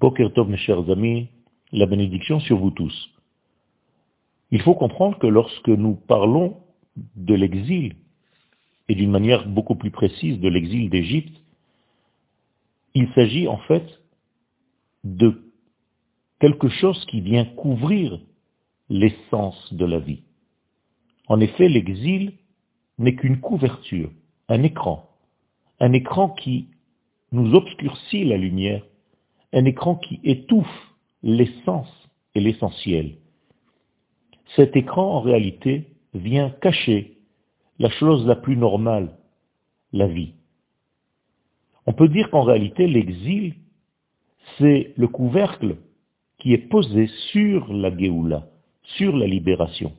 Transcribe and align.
Poker 0.00 0.32
Tov, 0.32 0.48
mes 0.48 0.56
chers 0.56 0.90
amis, 0.90 1.28
la 1.72 1.86
bénédiction 1.86 2.40
sur 2.40 2.58
vous 2.58 2.70
tous. 2.70 3.10
Il 4.50 4.60
faut 4.62 4.74
comprendre 4.74 5.18
que 5.18 5.26
lorsque 5.26 5.68
nous 5.68 5.94
parlons 5.94 6.58
de 7.16 7.34
l'exil, 7.34 7.94
et 8.88 8.94
d'une 8.94 9.10
manière 9.10 9.48
beaucoup 9.48 9.74
plus 9.74 9.90
précise 9.90 10.38
de 10.38 10.48
l'exil 10.48 10.90
d'Égypte, 10.90 11.36
il 12.94 13.08
s'agit 13.14 13.48
en 13.48 13.58
fait 13.58 14.00
de 15.04 15.42
quelque 16.40 16.68
chose 16.68 17.04
qui 17.06 17.20
vient 17.20 17.44
couvrir 17.44 18.20
l'essence 18.88 19.72
de 19.72 19.84
la 19.84 19.98
vie. 19.98 20.22
En 21.28 21.40
effet, 21.40 21.68
l'exil 21.68 22.34
n'est 22.98 23.16
qu'une 23.16 23.40
couverture, 23.40 24.10
un 24.48 24.62
écran, 24.62 25.10
un 25.80 25.92
écran 25.92 26.30
qui 26.30 26.68
nous 27.32 27.54
obscurcit 27.54 28.24
la 28.24 28.36
lumière, 28.36 28.82
un 29.56 29.64
écran 29.64 29.96
qui 29.96 30.20
étouffe 30.22 30.94
l'essence 31.22 31.90
et 32.34 32.40
l'essentiel. 32.40 33.16
Cet 34.54 34.76
écran, 34.76 35.16
en 35.16 35.20
réalité, 35.20 35.86
vient 36.12 36.50
cacher 36.50 37.16
la 37.78 37.88
chose 37.88 38.26
la 38.26 38.36
plus 38.36 38.56
normale, 38.56 39.16
la 39.92 40.06
vie. 40.06 40.34
On 41.86 41.94
peut 41.94 42.08
dire 42.08 42.30
qu'en 42.30 42.42
réalité, 42.42 42.86
l'exil, 42.86 43.54
c'est 44.58 44.92
le 44.96 45.08
couvercle 45.08 45.76
qui 46.38 46.52
est 46.52 46.68
posé 46.68 47.06
sur 47.32 47.72
la 47.72 47.96
Géoula, 47.96 48.46
sur 48.82 49.16
la 49.16 49.26
libération. 49.26 49.94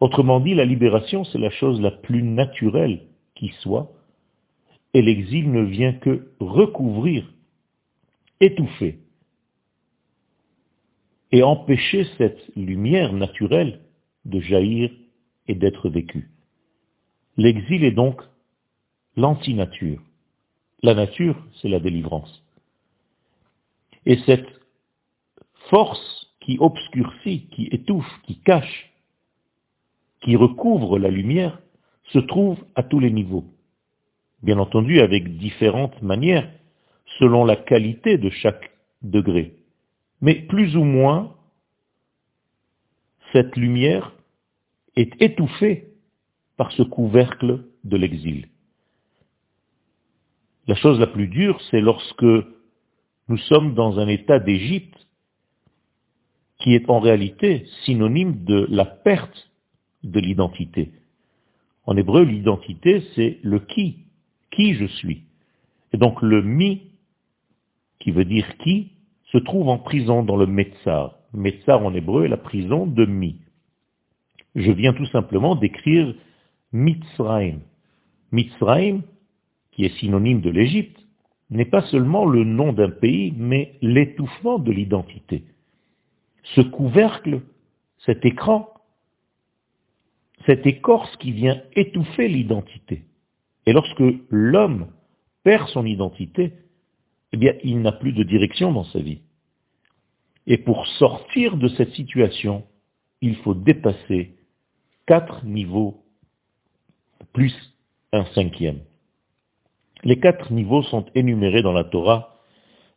Autrement 0.00 0.40
dit, 0.40 0.54
la 0.54 0.64
libération, 0.64 1.22
c'est 1.24 1.38
la 1.38 1.50
chose 1.50 1.80
la 1.80 1.92
plus 1.92 2.24
naturelle 2.24 3.02
qui 3.36 3.50
soit, 3.60 3.92
et 4.92 5.02
l'exil 5.02 5.52
ne 5.52 5.62
vient 5.62 5.92
que 5.92 6.32
recouvrir, 6.40 7.32
étouffer, 8.40 8.98
et 11.32 11.42
empêcher 11.42 12.06
cette 12.18 12.40
lumière 12.56 13.12
naturelle 13.12 13.80
de 14.24 14.40
jaillir 14.40 14.90
et 15.48 15.54
d'être 15.54 15.88
vécue. 15.88 16.30
L'exil 17.36 17.84
est 17.84 17.92
donc 17.92 18.22
l'antinature. 19.16 20.02
La 20.82 20.94
nature, 20.94 21.36
c'est 21.60 21.68
la 21.68 21.80
délivrance. 21.80 22.42
Et 24.04 24.18
cette 24.26 24.48
force 25.68 26.32
qui 26.40 26.58
obscurcit, 26.60 27.48
qui 27.48 27.68
étouffe, 27.72 28.20
qui 28.24 28.38
cache, 28.40 28.92
qui 30.22 30.36
recouvre 30.36 30.98
la 30.98 31.10
lumière, 31.10 31.60
se 32.12 32.18
trouve 32.20 32.58
à 32.76 32.82
tous 32.82 33.00
les 33.00 33.10
niveaux. 33.10 33.44
Bien 34.42 34.58
entendu, 34.58 35.00
avec 35.00 35.38
différentes 35.38 36.00
manières, 36.02 36.48
selon 37.18 37.44
la 37.44 37.56
qualité 37.56 38.18
de 38.18 38.30
chaque 38.30 38.70
degré. 39.02 39.54
Mais 40.20 40.34
plus 40.34 40.76
ou 40.76 40.84
moins, 40.84 41.34
cette 43.32 43.56
lumière 43.56 44.12
est 44.96 45.20
étouffée 45.20 45.88
par 46.56 46.72
ce 46.72 46.82
couvercle 46.82 47.64
de 47.84 47.96
l'exil. 47.96 48.48
La 50.66 50.74
chose 50.74 50.98
la 50.98 51.06
plus 51.06 51.28
dure, 51.28 51.60
c'est 51.70 51.80
lorsque 51.80 52.24
nous 53.28 53.38
sommes 53.38 53.74
dans 53.74 53.98
un 53.98 54.08
état 54.08 54.38
d'Égypte 54.38 55.06
qui 56.58 56.74
est 56.74 56.88
en 56.88 57.00
réalité 57.00 57.66
synonyme 57.84 58.44
de 58.44 58.66
la 58.70 58.84
perte 58.84 59.50
de 60.02 60.18
l'identité. 60.20 60.92
En 61.84 61.96
hébreu, 61.96 62.24
l'identité, 62.24 63.04
c'est 63.14 63.38
le 63.42 63.60
qui, 63.60 64.06
qui 64.50 64.74
je 64.74 64.86
suis. 64.86 65.22
Et 65.92 65.98
donc 65.98 66.20
le 66.22 66.42
mi, 66.42 66.90
qui 68.06 68.12
veut 68.12 68.24
dire 68.24 68.56
qui, 68.58 68.92
se 69.32 69.38
trouve 69.38 69.68
en 69.68 69.78
prison 69.78 70.22
dans 70.22 70.36
le 70.36 70.46
Metzar. 70.46 71.18
Metzar 71.32 71.84
en 71.84 71.92
hébreu 71.92 72.24
est 72.24 72.28
la 72.28 72.36
prison 72.36 72.86
de 72.86 73.04
mi. 73.04 73.40
Je 74.54 74.70
viens 74.70 74.92
tout 74.92 75.06
simplement 75.06 75.56
d'écrire 75.56 76.14
Mitzrayim. 76.70 77.62
Mitzrayim, 78.30 79.02
qui 79.72 79.86
est 79.86 79.98
synonyme 79.98 80.40
de 80.40 80.50
l'Égypte, 80.50 81.04
n'est 81.50 81.64
pas 81.64 81.82
seulement 81.88 82.26
le 82.26 82.44
nom 82.44 82.72
d'un 82.72 82.90
pays, 82.90 83.34
mais 83.36 83.74
l'étouffement 83.82 84.60
de 84.60 84.70
l'identité. 84.70 85.42
Ce 86.54 86.60
couvercle, 86.60 87.40
cet 88.04 88.24
écran, 88.24 88.68
cette 90.46 90.64
écorce 90.64 91.16
qui 91.16 91.32
vient 91.32 91.60
étouffer 91.74 92.28
l'identité. 92.28 93.02
Et 93.66 93.72
lorsque 93.72 94.04
l'homme 94.30 94.92
perd 95.42 95.66
son 95.70 95.84
identité, 95.84 96.52
eh 97.36 97.38
bien, 97.38 97.52
il 97.62 97.82
n'a 97.82 97.92
plus 97.92 98.14
de 98.14 98.22
direction 98.22 98.72
dans 98.72 98.84
sa 98.84 98.98
vie. 98.98 99.20
Et 100.46 100.56
pour 100.56 100.86
sortir 100.86 101.58
de 101.58 101.68
cette 101.68 101.92
situation, 101.92 102.64
il 103.20 103.36
faut 103.36 103.52
dépasser 103.52 104.36
quatre 105.06 105.44
niveaux 105.44 106.02
plus 107.34 107.54
un 108.14 108.24
cinquième. 108.34 108.80
Les 110.02 110.18
quatre 110.18 110.50
niveaux 110.50 110.82
sont 110.82 111.04
énumérés 111.14 111.60
dans 111.60 111.74
la 111.74 111.84
Torah. 111.84 112.38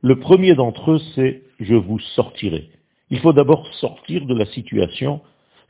Le 0.01 0.17
premier 0.21 0.55
d'entre 0.55 0.91
eux, 0.91 1.01
c'est 1.15 1.43
je 1.59 1.75
vous 1.75 1.99
sortirai. 1.99 2.69
Il 3.09 3.19
faut 3.19 3.33
d'abord 3.33 3.67
sortir 3.73 4.25
de 4.25 4.33
la 4.33 4.45
situation, 4.45 5.19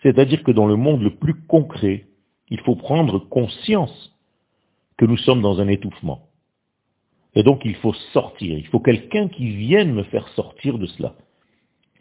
c'est-à-dire 0.04 0.44
que 0.44 0.52
dans 0.52 0.68
le 0.68 0.76
monde 0.76 1.02
le 1.02 1.16
plus 1.16 1.42
concret, 1.48 2.06
il 2.50 2.60
faut 2.60 2.76
prendre 2.76 3.18
conscience 3.18 4.16
que 4.96 5.06
nous 5.06 5.18
sommes 5.18 5.42
dans 5.42 5.60
un 5.60 5.70
étouffement. 5.70 6.29
Et 7.36 7.44
donc 7.44 7.62
il 7.66 7.76
faut 7.76 7.94
sortir, 8.14 8.58
il 8.58 8.68
faut 8.68 8.80
quelqu'un 8.80 9.28
qui 9.28 9.50
vienne 9.56 9.94
me 9.94 10.04
faire 10.04 10.28
sortir 10.30 10.78
de 10.78 10.86
cela. 10.88 11.16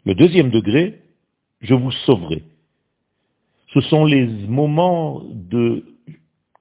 Le 0.05 0.15
deuxième 0.15 0.49
degré, 0.49 1.01
je 1.61 1.73
vous 1.73 1.91
sauverai. 1.91 2.43
Ce 3.73 3.81
sont 3.81 4.05
les 4.05 4.25
moments 4.25 5.21
de 5.29 5.85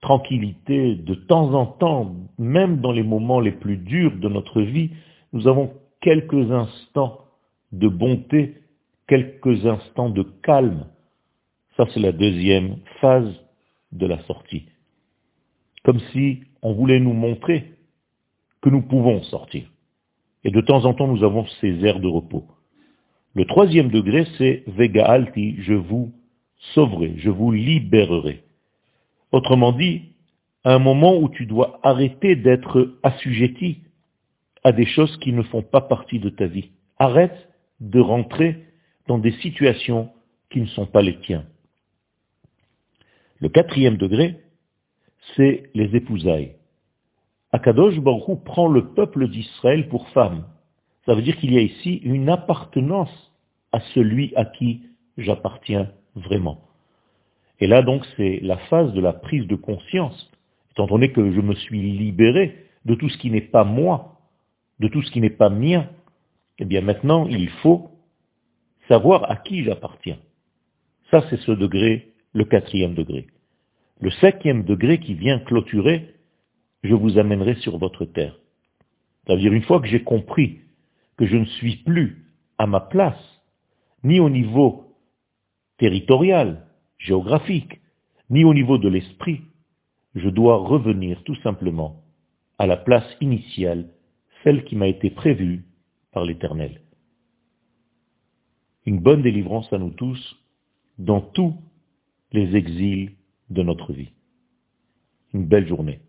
tranquillité, 0.00 0.94
de 0.94 1.14
temps 1.14 1.54
en 1.54 1.66
temps, 1.66 2.14
même 2.38 2.80
dans 2.80 2.92
les 2.92 3.02
moments 3.02 3.40
les 3.40 3.52
plus 3.52 3.78
durs 3.78 4.16
de 4.16 4.28
notre 4.28 4.60
vie, 4.60 4.90
nous 5.32 5.48
avons 5.48 5.72
quelques 6.00 6.50
instants 6.50 7.24
de 7.72 7.88
bonté, 7.88 8.56
quelques 9.06 9.66
instants 9.66 10.10
de 10.10 10.22
calme. 10.42 10.86
Ça, 11.76 11.86
c'est 11.92 12.00
la 12.00 12.12
deuxième 12.12 12.76
phase 13.00 13.32
de 13.92 14.06
la 14.06 14.22
sortie. 14.24 14.66
Comme 15.84 16.00
si 16.12 16.40
on 16.62 16.74
voulait 16.74 17.00
nous 17.00 17.12
montrer 17.12 17.77
que 18.62 18.68
nous 18.68 18.82
pouvons 18.82 19.22
sortir. 19.24 19.70
Et 20.44 20.50
de 20.50 20.60
temps 20.60 20.84
en 20.84 20.94
temps, 20.94 21.08
nous 21.08 21.24
avons 21.24 21.46
ces 21.60 21.84
airs 21.84 22.00
de 22.00 22.08
repos. 22.08 22.46
Le 23.34 23.44
troisième 23.44 23.90
degré, 23.90 24.26
c'est 24.36 24.64
Vega 24.66 25.06
Alti, 25.06 25.56
je 25.60 25.74
vous 25.74 26.12
sauverai, 26.74 27.14
je 27.16 27.30
vous 27.30 27.52
libérerai. 27.52 28.42
Autrement 29.32 29.72
dit, 29.72 30.02
à 30.64 30.74
un 30.74 30.78
moment 30.78 31.16
où 31.16 31.28
tu 31.28 31.46
dois 31.46 31.78
arrêter 31.82 32.36
d'être 32.36 32.98
assujetti 33.02 33.82
à 34.64 34.72
des 34.72 34.86
choses 34.86 35.16
qui 35.18 35.32
ne 35.32 35.42
font 35.42 35.62
pas 35.62 35.80
partie 35.80 36.18
de 36.18 36.30
ta 36.30 36.46
vie. 36.46 36.70
Arrête 36.98 37.48
de 37.80 38.00
rentrer 38.00 38.64
dans 39.06 39.18
des 39.18 39.32
situations 39.32 40.10
qui 40.50 40.60
ne 40.60 40.66
sont 40.66 40.86
pas 40.86 41.02
les 41.02 41.18
tiens. 41.20 41.46
Le 43.40 43.48
quatrième 43.48 43.96
degré, 43.96 44.40
c'est 45.36 45.70
les 45.74 45.94
épousailles. 45.94 46.57
Akadosh 47.52 47.98
Baruch 48.00 48.44
prend 48.44 48.68
le 48.68 48.88
peuple 48.92 49.28
d'Israël 49.28 49.88
pour 49.88 50.08
femme. 50.10 50.44
Ça 51.06 51.14
veut 51.14 51.22
dire 51.22 51.36
qu'il 51.38 51.52
y 51.52 51.56
a 51.56 51.62
ici 51.62 51.96
une 52.04 52.28
appartenance 52.28 53.32
à 53.72 53.80
celui 53.94 54.34
à 54.36 54.44
qui 54.44 54.82
j'appartiens 55.16 55.90
vraiment. 56.14 56.60
Et 57.60 57.66
là 57.66 57.82
donc 57.82 58.06
c'est 58.16 58.40
la 58.42 58.58
phase 58.68 58.92
de 58.92 59.00
la 59.00 59.14
prise 59.14 59.46
de 59.46 59.56
conscience, 59.56 60.30
étant 60.72 60.86
donné 60.86 61.10
que 61.10 61.32
je 61.32 61.40
me 61.40 61.54
suis 61.54 61.80
libéré 61.80 62.66
de 62.84 62.94
tout 62.94 63.08
ce 63.08 63.16
qui 63.16 63.30
n'est 63.30 63.40
pas 63.40 63.64
moi, 63.64 64.18
de 64.78 64.88
tout 64.88 65.02
ce 65.02 65.10
qui 65.10 65.20
n'est 65.20 65.30
pas 65.30 65.48
mien, 65.48 65.88
eh 66.58 66.66
bien 66.66 66.82
maintenant 66.82 67.26
il 67.28 67.48
faut 67.48 67.90
savoir 68.88 69.30
à 69.30 69.36
qui 69.36 69.64
j'appartiens. 69.64 70.18
Ça 71.10 71.24
c'est 71.30 71.40
ce 71.40 71.52
degré, 71.52 72.12
le 72.34 72.44
quatrième 72.44 72.94
degré. 72.94 73.26
Le 74.00 74.10
cinquième 74.10 74.64
degré 74.64 74.98
qui 75.00 75.14
vient 75.14 75.38
clôturer, 75.40 76.14
je 76.82 76.94
vous 76.94 77.18
amènerai 77.18 77.56
sur 77.56 77.78
votre 77.78 78.04
terre. 78.04 78.38
C'est-à-dire 79.24 79.52
une 79.52 79.62
fois 79.62 79.80
que 79.80 79.88
j'ai 79.88 80.02
compris 80.02 80.60
que 81.16 81.26
je 81.26 81.36
ne 81.36 81.44
suis 81.44 81.76
plus 81.76 82.24
à 82.56 82.66
ma 82.66 82.80
place, 82.80 83.40
ni 84.04 84.20
au 84.20 84.30
niveau 84.30 84.94
territorial, 85.78 86.66
géographique, 86.98 87.80
ni 88.30 88.44
au 88.44 88.54
niveau 88.54 88.78
de 88.78 88.88
l'esprit, 88.88 89.42
je 90.14 90.28
dois 90.28 90.56
revenir 90.56 91.22
tout 91.24 91.36
simplement 91.36 92.02
à 92.58 92.66
la 92.66 92.76
place 92.76 93.06
initiale, 93.20 93.90
celle 94.42 94.64
qui 94.64 94.76
m'a 94.76 94.88
été 94.88 95.10
prévue 95.10 95.64
par 96.12 96.24
l'Éternel. 96.24 96.80
Une 98.86 99.00
bonne 99.00 99.22
délivrance 99.22 99.72
à 99.72 99.78
nous 99.78 99.90
tous 99.90 100.36
dans 100.98 101.20
tous 101.20 101.54
les 102.32 102.56
exils 102.56 103.12
de 103.50 103.62
notre 103.62 103.92
vie. 103.92 104.10
Une 105.34 105.46
belle 105.46 105.68
journée. 105.68 106.00